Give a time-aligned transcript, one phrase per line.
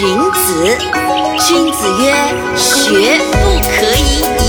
[0.00, 0.64] 荀子》。
[1.46, 2.10] 君子曰
[2.56, 4.00] ：“学不可以
[4.40, 4.48] 已。”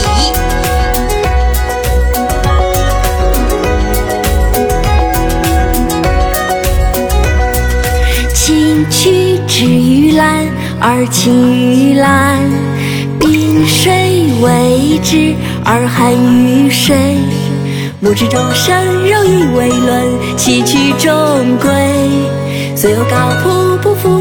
[8.33, 10.47] 青曲之于蓝
[10.79, 12.39] 而青于蓝，
[13.19, 13.91] 冰水
[14.39, 16.95] 为之而寒于水。
[17.99, 18.73] 木之中生，
[19.05, 21.11] 柔以为伦，其曲中
[21.57, 21.69] 规。
[22.73, 24.20] 虽有高仆不服，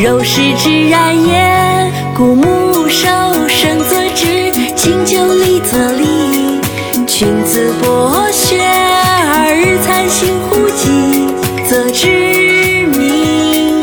[0.00, 1.92] 柔食之然也。
[2.16, 3.06] 故木受
[3.48, 6.58] 生则直，经久立则立。
[7.06, 11.28] 君子博学而日参行乎己，
[11.68, 12.06] 则知
[12.96, 13.82] 明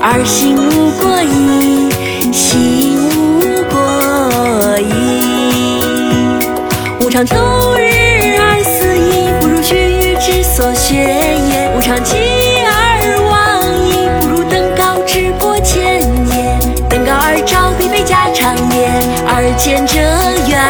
[0.00, 1.90] 而行无过矣，
[2.32, 3.04] 行
[3.38, 4.88] 无过矣。
[7.04, 7.36] 吾尝秋
[7.76, 12.02] 日而思矣，不如去予之所学也；吾尝
[18.28, 18.84] 必非家常也；
[19.26, 19.98] 而见者
[20.46, 20.60] 远，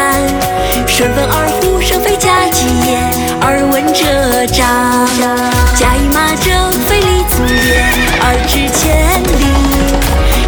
[0.87, 2.97] 顺风而呼声非家己也。
[3.41, 5.07] 而闻者彰，
[5.75, 7.83] 驾驭马者非利足也，
[8.21, 9.43] 而知千里；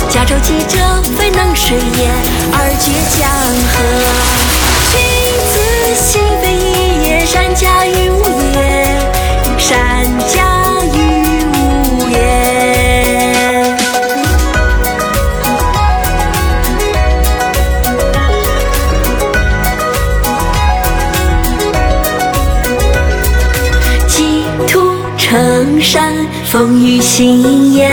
[0.09, 0.77] 驾舟楫者
[1.17, 2.09] 非能水也，
[2.53, 3.27] 而绝江
[25.79, 26.13] 山，
[26.45, 27.91] 风雨心焉；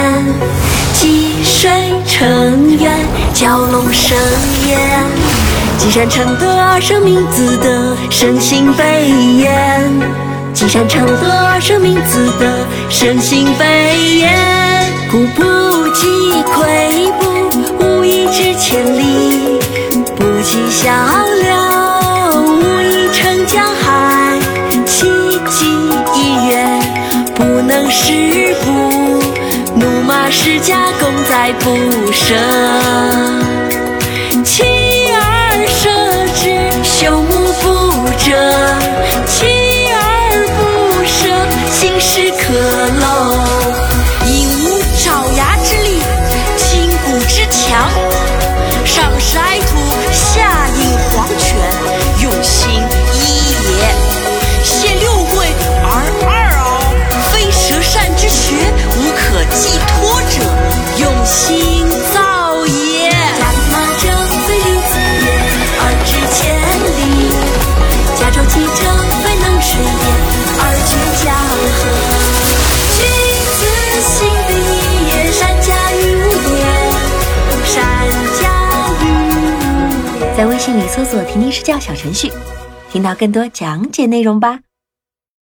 [0.95, 1.71] 积水
[2.07, 2.91] 成渊，
[3.35, 4.17] 蛟龙生
[4.67, 4.79] 焉。
[5.79, 9.83] 积善成德而生民自得，生心悲焉；
[10.53, 14.33] 积善成德而生民自得，生心悲焉。
[15.11, 17.25] 故不积跬步，
[17.79, 19.61] 无以至千里；
[20.17, 20.91] 不积小
[30.29, 32.37] 怒马世家，功在不胜。
[80.39, 82.31] 在微信里搜索“婷婷师教”小程序，
[82.93, 84.61] 听到更多讲解内容吧。